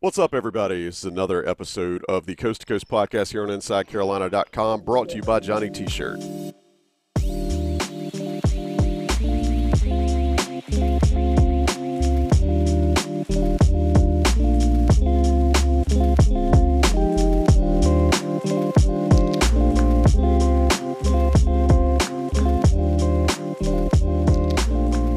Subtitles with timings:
[0.00, 0.86] What's up, everybody?
[0.86, 5.22] It's another episode of the Coast to Coast podcast here on InsideCarolina.com, brought to you
[5.22, 6.20] by Johnny T shirt.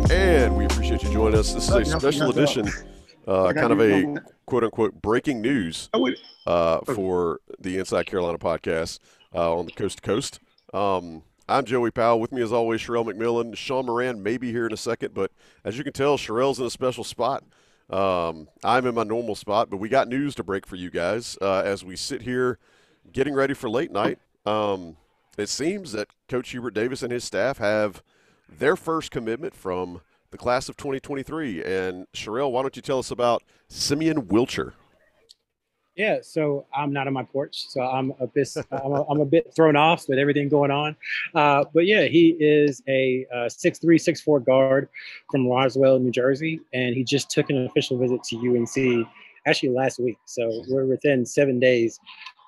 [0.09, 1.53] And we appreciate you joining us.
[1.53, 2.67] This is a special edition,
[3.27, 5.89] uh, kind of a quote unquote breaking news
[6.45, 8.99] uh, for the Inside Carolina podcast
[9.33, 10.39] uh, on the Coast to Coast.
[10.73, 12.19] Um, I'm Joey Powell.
[12.19, 13.55] With me, as always, Sherrell McMillan.
[13.55, 15.31] Sean Moran may be here in a second, but
[15.65, 17.43] as you can tell, Sherrell's in a special spot.
[17.89, 21.37] Um, I'm in my normal spot, but we got news to break for you guys
[21.41, 22.57] uh, as we sit here
[23.11, 24.19] getting ready for late night.
[24.45, 24.95] Um,
[25.37, 28.01] it seems that Coach Hubert Davis and his staff have
[28.49, 31.63] their first commitment from the class of 2023.
[31.63, 34.73] And Sherrell, why don't you tell us about Simeon Wilcher?
[35.95, 39.25] Yeah, so I'm not on my porch, so I'm a bit I'm a, I'm a
[39.25, 40.95] bit thrown off with everything going on.
[41.35, 44.87] Uh, but yeah, he is a uh, six three six four guard
[45.29, 49.07] from Roswell, New Jersey, and he just took an official visit to UNC
[49.45, 50.17] actually last week.
[50.25, 51.99] So we're within seven days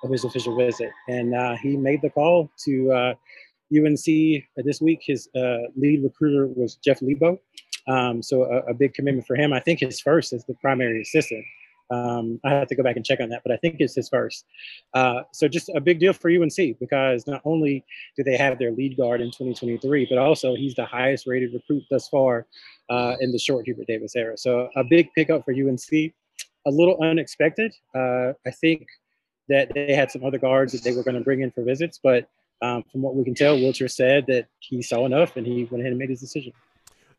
[0.04, 3.14] of his official visit, and uh, he made the call to uh,
[3.76, 5.02] UNC this week.
[5.04, 7.40] His uh, lead recruiter was Jeff Lebo,
[7.88, 9.54] um, so a, a big commitment for him.
[9.54, 11.46] I think his first as the primary assistant.
[11.92, 14.10] Um, I have to go back and check on that, but I think it's his
[14.10, 14.46] first.
[14.94, 18.72] Uh, so just a big deal for UNC because not only do they have their
[18.72, 22.48] lead guard in 2023, but also he's the highest rated recruit thus far
[22.90, 24.38] uh, in the short Hubert Davis era.
[24.38, 26.14] So a big pickup for UNC.
[26.66, 27.74] A little unexpected.
[27.94, 28.88] Uh, I think
[29.50, 32.00] that they had some other guards that they were going to bring in for visits,
[32.02, 32.30] but
[32.62, 35.82] um, from what we can tell, Wilcher said that he saw enough and he went
[35.82, 36.54] ahead and made his decision.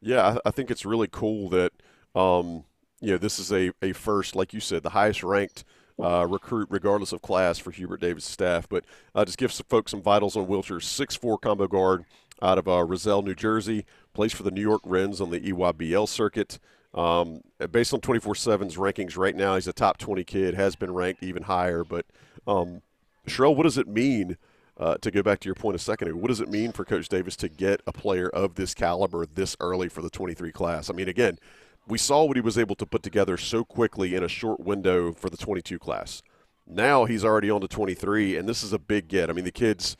[0.01, 1.73] Yeah, I, think it's really cool that.
[2.15, 2.65] Um,
[3.01, 5.65] you know, this is a, a first, like you said, the highest ranked
[6.03, 8.69] uh, recruit, regardless of class, for Hubert Davis' staff.
[8.69, 8.85] But
[9.15, 12.05] uh, just give some folks some vitals on Wilcher's six four combo guard
[12.41, 13.85] out of uh, Roselle, New Jersey.
[14.13, 16.59] Plays for the New York Rens on the EYBL circuit.
[16.95, 20.95] Um, based on 24 7's rankings right now, he's a top 20 kid, has been
[20.95, 21.83] ranked even higher.
[21.83, 22.07] But,
[22.47, 22.83] um,
[23.27, 24.37] Sherrell, what does it mean?
[24.77, 26.85] Uh, to go back to your point a second ago, what does it mean for
[26.85, 30.91] Coach Davis to get a player of this caliber this early for the 23 class?
[30.91, 31.39] I mean, again,
[31.87, 35.13] we saw what he was able to put together so quickly in a short window
[35.13, 36.23] for the 22 class.
[36.67, 39.31] Now he's already on to 23, and this is a big get.
[39.31, 39.97] I mean, the kid's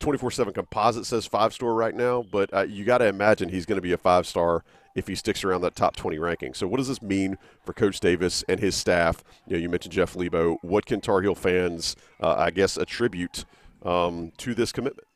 [0.00, 3.66] 24 7 composite says five star right now, but uh, you got to imagine he's
[3.66, 6.54] going to be a five star if he sticks around that top 20 ranking.
[6.54, 9.22] So, what does this mean for Coach Davis and his staff?
[9.46, 10.56] You know, you mentioned Jeff Lebo.
[10.62, 13.44] What can Tar Heel fans, uh, I guess, attribute
[13.86, 15.06] um, to this commitment?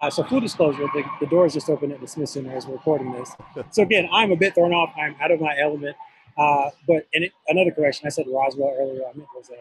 [0.00, 2.74] Uh, so full disclosure, the, the doors just opened at the Smith Center as we're
[2.74, 3.34] recording this.
[3.70, 4.94] So again, I'm a bit thrown off.
[4.96, 5.96] I'm out of my element.
[6.38, 9.02] Uh, but and it, another correction, I said Roswell earlier.
[9.02, 9.56] I meant Roselle.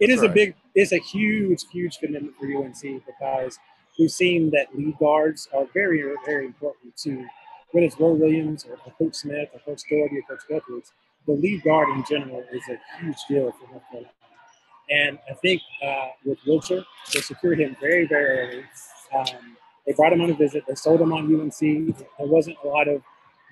[0.00, 0.30] It is right.
[0.30, 3.58] a big, it's a huge, huge commitment for UNC because
[3.98, 7.24] we've seen that lead guards are very, very important to
[7.72, 10.90] whether it's Roy Williams or, or Coach Smith or Coach Doherty or Coach Guthridge.
[11.26, 14.12] The lead guard in general is a huge deal for North Carolina.
[14.90, 18.64] And I think uh, with Wilcher, they secured him very, very early.
[19.14, 19.56] Um,
[19.86, 20.64] they brought him on a visit.
[20.66, 21.58] They sold him on UNC.
[21.60, 23.02] There wasn't a lot of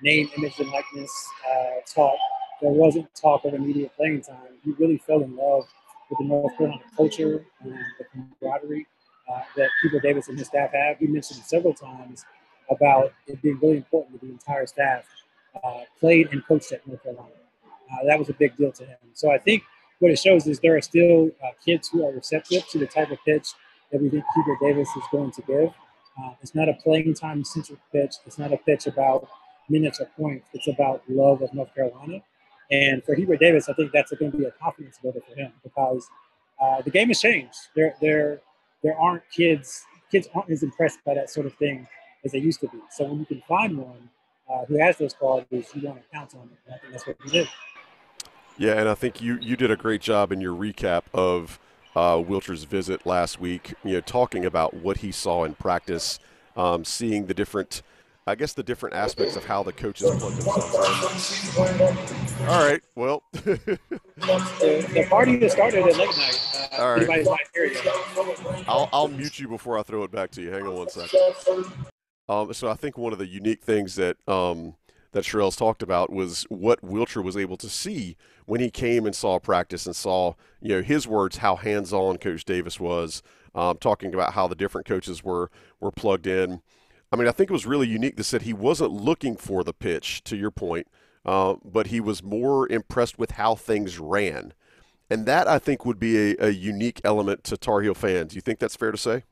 [0.01, 1.11] name, image, and likeness
[1.49, 2.17] uh, talk.
[2.61, 4.57] There wasn't talk of immediate playing time.
[4.63, 5.65] He really fell in love
[6.09, 8.05] with the North Carolina culture and the
[8.39, 8.87] camaraderie
[9.31, 10.97] uh, that Hubert Davis and his staff have.
[10.97, 12.25] He mentioned several times
[12.69, 15.05] about it being really important that the entire staff
[15.63, 17.29] uh, played and coached at North Carolina.
[17.91, 18.97] Uh, that was a big deal to him.
[19.13, 19.63] So I think
[19.99, 23.11] what it shows is there are still uh, kids who are receptive to the type
[23.11, 23.49] of pitch
[23.91, 25.73] that we think Hubert Davis is going to give.
[26.21, 28.15] Uh, it's not a playing time centric pitch.
[28.25, 29.27] It's not a pitch about
[29.69, 30.47] minutes or points.
[30.53, 32.21] It's about love of North Carolina.
[32.71, 35.51] And for Hubert Davis, I think that's going to be a confidence builder for him
[35.63, 36.07] because
[36.61, 37.55] uh, the game has changed.
[37.75, 38.41] There, there,
[38.83, 39.85] there aren't kids.
[40.11, 41.87] Kids aren't as impressed by that sort of thing
[42.25, 42.79] as they used to be.
[42.91, 44.09] So when you can find one
[44.49, 46.57] uh, who has those qualities, you want to count on it.
[46.65, 47.47] And I think that's what he did.
[48.57, 51.59] Yeah, and I think you you did a great job in your recap of
[51.95, 56.19] uh, Wilcher's visit last week, you know, talking about what he saw in practice,
[56.55, 57.81] um, seeing the different
[58.27, 62.47] I guess the different aspects of how the coaches plug themselves in.
[62.47, 62.81] All right.
[62.95, 63.79] Well, the,
[64.93, 66.69] the party that started at late night.
[66.77, 67.23] Uh, All right.
[67.23, 67.87] not here yet.
[68.67, 70.51] I'll, I'll mute you before I throw it back to you.
[70.51, 71.21] Hang on one second.
[72.27, 74.75] Um, so I think one of the unique things that um,
[75.13, 78.17] that Sherrell's talked about was what Wilcher was able to see
[78.47, 82.45] when he came and saw practice and saw, you know, his words how hands-on Coach
[82.45, 83.21] Davis was,
[83.53, 86.61] um, talking about how the different coaches were were plugged in.
[87.11, 89.73] I mean, I think it was really unique that said he wasn't looking for the
[89.73, 90.87] pitch, to your point,
[91.25, 94.53] uh, but he was more impressed with how things ran.
[95.09, 98.35] And that, I think, would be a, a unique element to Tar Heel fans.
[98.35, 99.23] You think that's fair to say?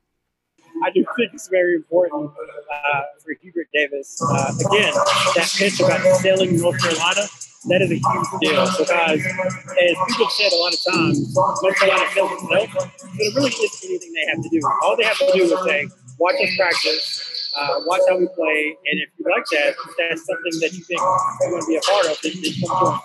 [0.85, 4.21] I do think it's very important uh, for Hubert Davis.
[4.21, 4.93] Uh, again,
[5.33, 7.25] that pitch about selling North Carolina,
[7.69, 12.05] that is a huge deal because, as people said a lot of times, North Carolina
[12.13, 14.61] sells itself, but it really isn't anything they have to do.
[14.83, 15.87] All they have to do is say,
[16.19, 20.27] watch us practice, uh, watch how we play, and if you like that, if that's
[20.27, 22.99] something that you think you want to be a part of, then, then come join.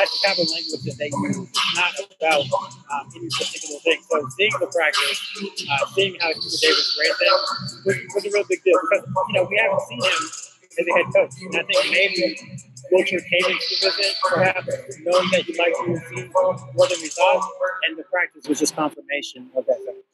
[0.00, 1.36] That's the kind of language that they use.
[1.44, 2.48] It's not about
[2.88, 4.00] um, any particular thing.
[4.08, 5.18] So seeing the practice,
[5.68, 7.44] uh, seeing how Hubert Davis ran things
[7.84, 10.20] was, was a real big deal because you know we haven't seen him
[10.72, 12.24] as a head coach, and I think maybe
[12.96, 14.72] Wilcher came into visit perhaps
[15.04, 17.44] knowing that he liked the team more than we thought,
[17.88, 20.11] and the practice was just confirmation of that fact.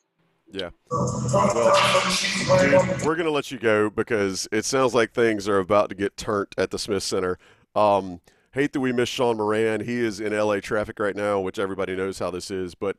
[0.51, 0.71] Yeah.
[0.91, 5.91] Well, dude, we're going to let you go because it sounds like things are about
[5.91, 7.39] to get turned at the Smith Center.
[7.75, 8.21] Um,
[8.53, 9.81] hate that we missed Sean Moran.
[9.81, 12.75] He is in LA traffic right now, which everybody knows how this is.
[12.75, 12.97] But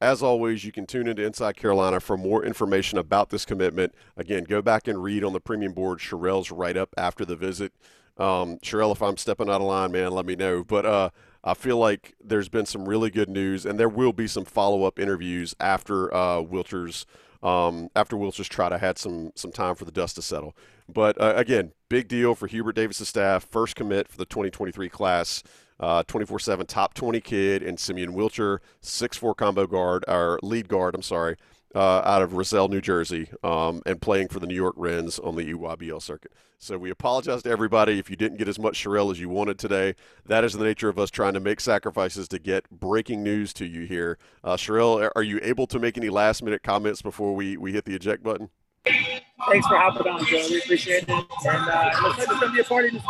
[0.00, 3.94] as always, you can tune into Inside Carolina for more information about this commitment.
[4.16, 7.72] Again, go back and read on the premium board Sherrell's write up after the visit.
[8.16, 10.62] Um, Sherrell, if I'm stepping out of line, man, let me know.
[10.62, 11.10] But uh,
[11.42, 14.84] I feel like there's been some really good news, and there will be some follow
[14.84, 17.06] up interviews after uh, Wilcher's
[17.42, 20.56] um, after Wilcher's try to had some some time for the dust to settle.
[20.88, 23.44] But uh, again, big deal for Hubert Davis' staff.
[23.44, 25.42] First commit for the 2023 class.
[25.78, 30.94] 24 uh, 7 top 20 kid and Simeon Wilcher, 6'4 combo guard, or lead guard,
[30.94, 31.36] I'm sorry,
[31.74, 35.36] uh, out of Roselle, New Jersey, um, and playing for the New York Rens on
[35.36, 36.32] the EYBL circuit.
[36.58, 39.60] So we apologize to everybody if you didn't get as much Sherrell as you wanted
[39.60, 39.94] today.
[40.26, 43.66] That is the nature of us trying to make sacrifices to get breaking news to
[43.66, 44.18] you here.
[44.42, 47.84] Uh, Sherrell, are you able to make any last minute comments before we, we hit
[47.84, 48.50] the eject button?
[48.84, 50.44] Thanks for hopping on, Joe.
[50.50, 51.08] We appreciate it.
[51.08, 53.00] And uh, it looks like there's going to be a party in the.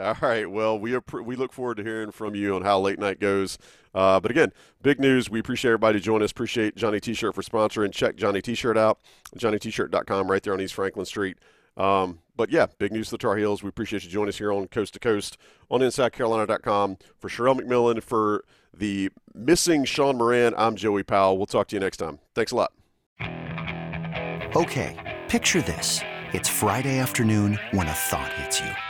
[0.00, 0.50] All right.
[0.50, 3.58] Well, we are, we look forward to hearing from you on how late night goes.
[3.94, 4.52] Uh, but again,
[4.82, 5.28] big news.
[5.28, 6.30] We appreciate everybody joining us.
[6.30, 7.92] Appreciate Johnny T-shirt for sponsoring.
[7.92, 9.00] Check Johnny T-shirt out.
[9.36, 11.38] JohnnyT-shirt.com right there on East Franklin Street.
[11.76, 13.62] Um, but yeah, big news to the Tar Heels.
[13.62, 15.36] We appreciate you joining us here on Coast to Coast
[15.70, 16.98] on InsideCarolina.com.
[17.18, 18.44] For Sherrell McMillan, for
[18.76, 21.36] the missing Sean Moran, I'm Joey Powell.
[21.36, 22.18] We'll talk to you next time.
[22.34, 22.72] Thanks a lot.
[24.56, 26.00] Okay, picture this.
[26.32, 28.89] It's Friday afternoon when a thought hits you.